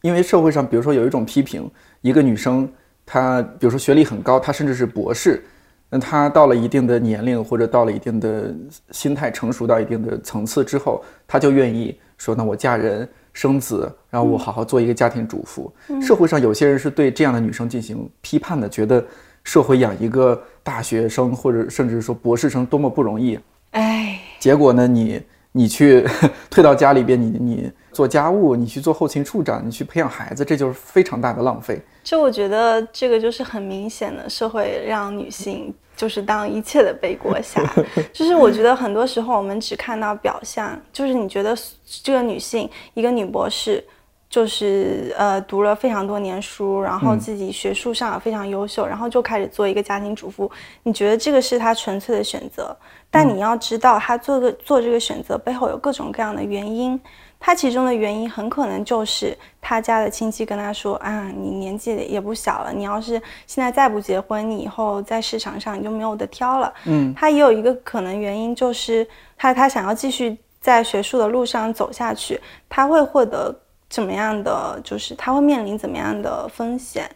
[0.01, 1.67] 因为社会上，比如说有一种批评，
[2.01, 2.71] 一个女生
[3.07, 5.43] 她，比如说学历很高，她甚至是博士，
[5.89, 8.53] 那她到了一定的年龄或者到了一定的
[8.91, 15.73] 心态成熟到一定的层次之后，她就愿意说，那我嫁人生子，然后我好好做一个家庭主妇。
[15.99, 19.03] 社会上有些人是对这样的女生进行批判的，觉得
[19.43, 23.37] 社会养一个大学生或者甚至说博士生多么不容易，
[23.71, 26.05] 哎，结果呢，你你去
[26.49, 31.81] 退到家里边，你你做家务，你去做后勤处长，你去培养孩子，这就是非常大的浪费。
[32.03, 37.61] 这我觉得这个就是很明显的社会让女性就是当一切的背锅侠，
[38.11, 41.55] 就是我觉得很多时候我们只看到表象，就是你觉得
[42.01, 43.83] 这个女性一个女博士。
[44.33, 50.51] 就是呃读了非常多年书，然后自己学术上也非常优秀，然后就开始做一个家庭主妇。
[50.81, 52.75] 你觉得这个是他纯粹的选择，
[53.11, 56.99] 但你要知道，他做个做这个选择背后有各种各样的原因。
[57.39, 66.73] 他其中的原因很可能就是他家的亲戚跟他说啊，你年纪也不小了，你要是现在再不结婚，你以后在市场上你就没有得挑了。
[66.85, 73.53] 嗯，他也有一个可能原因就是他他想要继续在学术的路上走下去，他会获得
[73.93, 77.07] 怎么样的，就是他会面临怎么样的风险。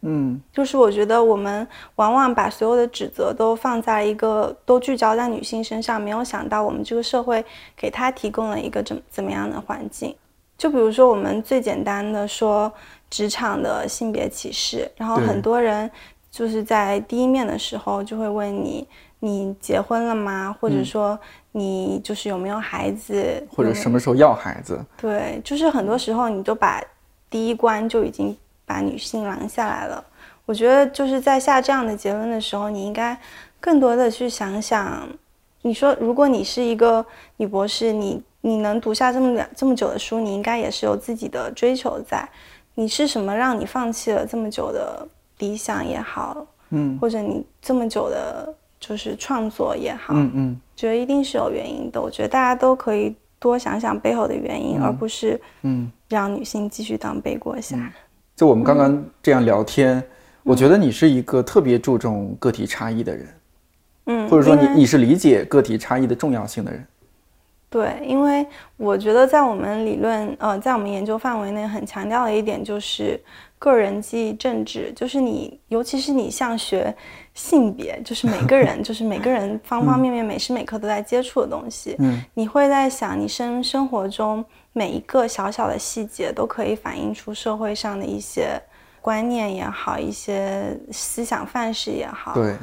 [0.00, 7.44] 嗯，就是我觉得我们往往把所有的指责都放在一个都聚焦在女性身上，没有想到我们这个社会
[7.76, 10.12] 给她提供了一个怎怎么样的环境。
[10.58, 12.72] 就比如说我们最简单的说
[13.08, 15.88] 职场的性别歧视，然后很多人
[16.34, 18.84] 就是在第一面的时候就会问你，
[19.20, 20.52] 你结婚了吗？
[20.58, 21.16] 或者说
[21.52, 24.84] 你就是有没有孩子，或者什么时候要孩子？
[24.96, 26.82] 对，就是很多时候你都把
[27.30, 30.04] 第一关就已经把女性拦下来了。
[30.44, 33.16] 我觉得就是在下这样的结论的时候，你应该
[33.60, 35.08] 更多的去想想，
[35.62, 42.28] 你说如果你是一个女博士，你你能读下这么两这么久的书，你应该也是有自己的追求在。
[42.74, 45.06] 你是什么让你放弃了这么久的
[45.38, 52.00] 理想也好，嗯或者你这么久的就是创作也好，嗯嗯，觉得一定是有原因的。
[52.00, 57.92] 我觉得大家都可以多想想背后的原因，而不是嗯让女性继续当背锅侠。
[58.36, 60.02] 就我们刚刚这样聊天，
[60.42, 63.28] 我觉得你是一个特别注重个体差异的人，
[64.06, 66.86] 嗯，或者说你你是理解个体差异的重要性的人。
[67.70, 73.20] 对，因为我觉得在我们理论，呃，在我们研究范围内，很强调的一点就是
[73.64, 76.94] 个人记忆政治，就是你，尤其是你像学
[77.32, 88.60] 性别，就是每个人， 就是每个人方方面面、每时每刻都在接触的东西，嗯，你会在想，你生生活中每一个小小的细节都可以反映出社会上的一些
[89.00, 92.54] 观念也好，一些思想范式也好，对，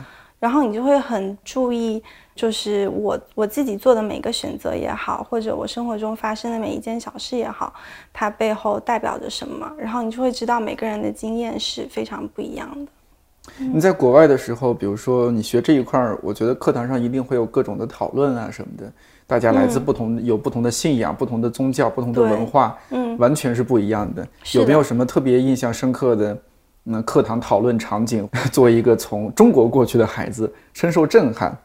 [0.42, 2.02] 然后你就会很注意，
[2.34, 7.72] 就是我我自己做的每个选择也好，或者我生活中发生的每一件小事也好，
[8.12, 12.92] 它背后代表着什么，然后你就会知道每个人的经验是非常不一样的。
[13.60, 18.92] 你在国外的时候，比如说你学这一块儿，我觉得课堂上一定会有各种的讨论啊什么的。
[19.28, 24.24] 大家来自不同，有不同的信仰、不同的宗教、不同的文化，嗯，完全是不一样的。
[24.24, 26.38] 的有没有什么特别印象深刻的，
[26.84, 28.28] 那课堂讨论场景？
[28.52, 31.56] 作为一个从中国过去的孩子，深受震撼。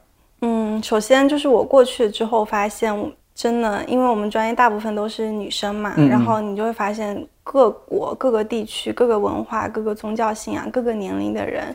[0.43, 2.95] 嗯，首先就是我过去之后发现，
[3.35, 11.75] 真的，因为我们专业大部分都是女生嘛，然后你就会发现各国、各个地区、各个文化、各个宗教信仰、各个年龄的人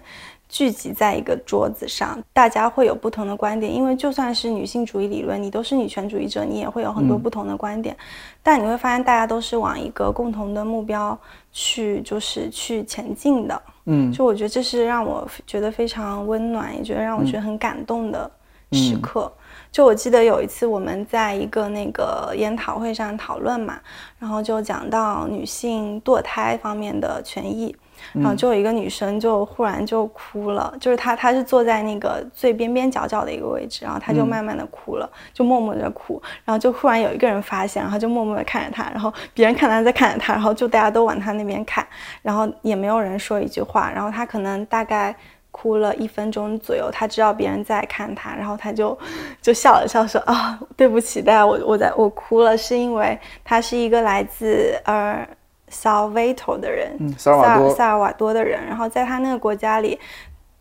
[0.51, 3.73] 聚集在一个桌子上，大家会有不同的观点。
[3.73, 7.95] 因为就算是女性主义理论，你都是女权主义者，你也会有很多嗯不同的观点。
[8.43, 11.17] 但你会发现，大家都是往一个共同的目标
[11.53, 13.61] 去，就是去前进的。
[13.85, 18.29] 嗯就我觉得这是让我觉得非常温暖，也觉得让我觉得很感动的
[18.73, 19.31] 时刻。
[19.71, 23.79] 就我记得有一次我们在一个那个研讨会上讨论嘛，
[24.19, 27.73] 然后就讲到女性堕胎方面的权益，
[28.13, 41.85] 然后就有一个女生就忽然就哭了，就是她她是坐在那个最边边角角的一个位置，然后她就慢慢的哭了，就默默的哭，然后就忽然有一个人发现，然后就默默的看着她，然后别人看她在看着她，然后就大家都往她那边看，
[42.21, 45.15] 然后也没有人说一句话，然后她可能大概。
[45.53, 48.97] 哭了一分钟左右，她知道别人在看她，然后她就
[49.41, 55.27] 就笑了笑说啊，对不起，大家我我在我哭了，是因为她是一个来自呃
[55.71, 59.99] Salvator 的人，嗯，萨尔瓦多，萨尔瓦多的人，然后在他那个国家里，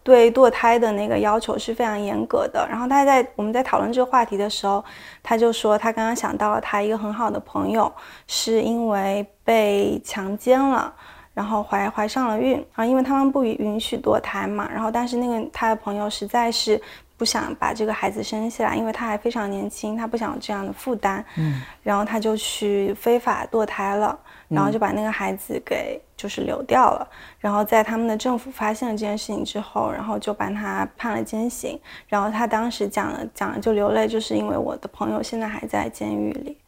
[0.02, 2.66] 对堕胎的那个要求是非常严格的。
[2.70, 4.84] 然后他在我们在讨论这个话题的时候，
[5.22, 7.92] 他就说他刚刚想到了他一个很好的朋友，
[8.26, 10.94] 是因为被强奸了。
[11.32, 16.78] 然后怀怀上了孕，然后因为他们不允允许堕胎嘛，然后但是那个他的朋友实在是
[17.16, 24.18] 不想把这个孩子生下来，因为他还非常年轻，他不想有这样的负担，嗯，然后他就去非法堕胎了，
[24.50, 36.58] 然后就把那个孩子给就是流掉了，然后在他们的政府发现了这件事情之后，然后就把他判了监刑，然后他当时讲了讲了就流泪，就是因为我的朋友现在还在监狱里。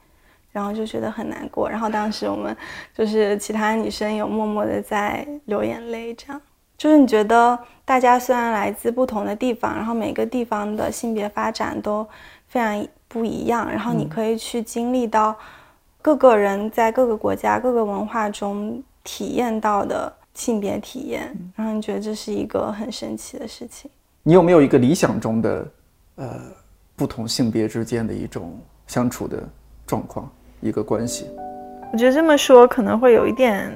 [0.52, 2.54] 然后就觉得很难过，然后当时我们
[2.94, 6.38] 就是其他女生有默默的在流眼泪，这样。
[6.76, 12.06] 就是你觉得大家虽然来自不同的地方，然后每个地方的性别发展都
[12.48, 15.34] 非常不一样，然后你可以去经历到
[16.03, 23.88] 各个人在各个国家、各个文化中体验到的性别体验，然后你觉得这是一个很神奇的事情。
[24.24, 25.66] 你有没有一个理想中的，
[26.16, 26.40] 呃，
[26.96, 29.38] 不同性别之间的一种相处的
[29.86, 30.28] 状况，
[30.61, 31.26] 一个关系？
[31.92, 33.72] 我觉得这么说可能会有一点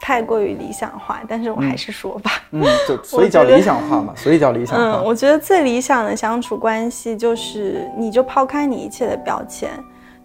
[0.00, 2.30] 太过于理想化，但是我还是说吧。
[2.52, 4.98] 嗯，就 所以叫理想化嘛，所以叫理想化。
[5.00, 9.70] 嗯，我觉得最理想的相处关系就是，你就抛开你一切的标签，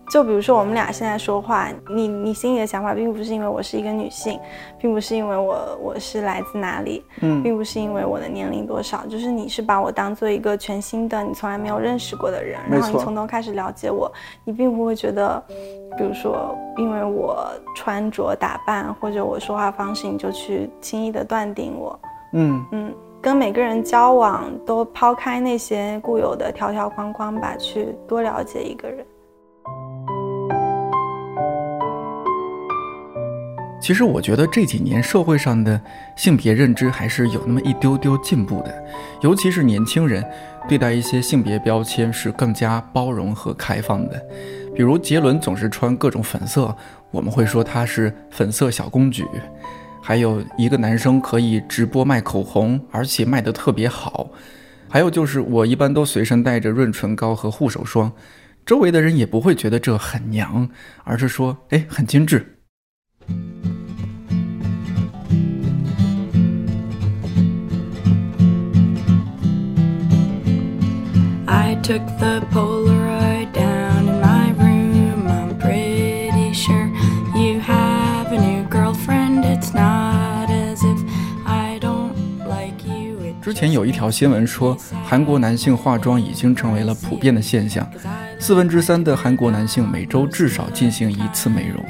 [0.10, 4.40] 就比如说我们俩现在说话，你你心里的想法并不是因为我是一个女性，
[4.78, 14.12] 并不是因为我我是来自哪里，嗯并不是因为我的年龄多少，就是你是把我当做一个全新的你从来没有认识过的人，然后你从头开始了解我，
[14.44, 15.42] 你并不会觉得，
[15.98, 22.00] 比如说因为我穿着打扮或者我说话方式，你就去轻易的断定我。
[22.34, 29.06] 嗯嗯，跟每个人交往都抛开那些固有的条条框框吧，去多了解一个人。
[33.84, 35.80] 其实我觉得这几年社会上的
[36.16, 38.74] 性别认知还是有那么一丢丢进步的，
[39.22, 40.24] 尤其是年轻人
[40.70, 44.18] 对待一些性别标签是更加包容和开放的。
[44.74, 46.74] 比如杰伦总是穿各种粉色，
[47.12, 49.26] 我们会说他是粉色小公举；
[50.02, 54.32] 还有一个男生可以直播卖口红，而且卖得特别好；
[54.88, 58.10] 还有就是我一般都随身带着润唇膏和护手霜，
[58.66, 60.70] 周围的人也不会觉得这很娘，
[61.04, 62.50] 而是说哎很精致。
[71.84, 75.28] Took the Polaroid down in my room.
[75.28, 76.88] I'm pretty sure
[77.36, 79.44] you have a new girlfriend.
[79.44, 80.98] It's not as if
[81.46, 83.20] I don't like you.
[83.20, 87.86] It 之前有一条新闻说，韩国男性化妆已经成为了普遍的现象，
[88.40, 91.84] 四分之三的韩国男性每周至少进行一次美容。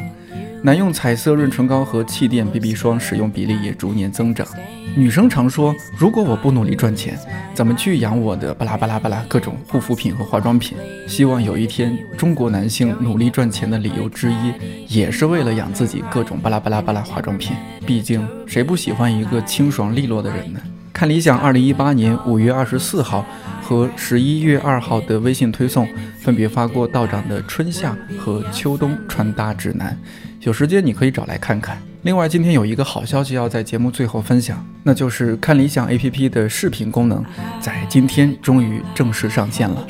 [0.65, 4.47] 男用彩色润唇膏和气垫 BB 霜使用比例也逐年增长。
[4.95, 7.19] 女生常说，如果我不努力赚钱，
[7.53, 10.77] 怎么去养我的巴拉巴拉巴拉各种护肤品和化妆品？
[11.05, 14.53] 希望有一天，中国男性努力赚钱的理由之一，
[14.87, 17.57] 也是为了养自己各种巴拉巴拉巴拉化妆品。
[17.85, 20.61] 毕竟，谁不喜欢一个清爽利落的人呢？
[20.93, 23.25] 看理想，二零一八年五月二十四号
[23.61, 25.85] 和十一月二号的微信推送，
[26.19, 29.97] 分别发过道长的春夏和秋冬穿搭指南，
[30.43, 31.77] 有时间你可以找来看看。
[32.01, 37.23] 另外，今天有一个好消息要在节目最后分享，那就是看理想 APP 的视频功能，
[37.61, 39.87] 在今天终于正式上线了。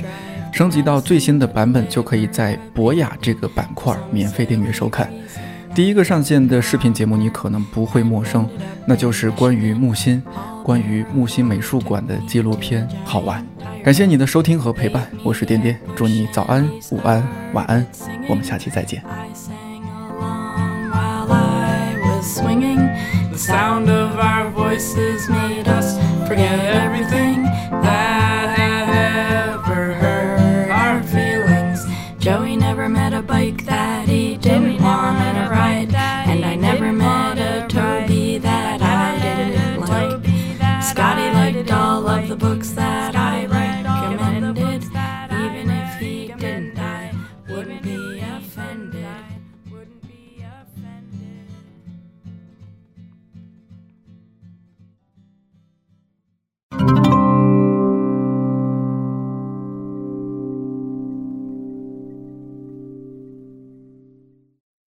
[0.52, 5.10] 升级到最新的版本就可以在博雅这个板块免费订阅收看。
[5.74, 8.48] 第一个上线的视频节目你可能不会陌生，
[8.86, 10.22] 那就是关于木心、
[10.64, 13.44] 关于木心美术馆的纪录片，好玩。
[13.84, 17.84] 感谢你的收听和陪伴，我是颠颠，祝你早安、午安、晚安，
[18.30, 19.04] 我们下期再见。
[23.44, 25.98] Sound of our voices made us
[26.30, 27.23] forget everything.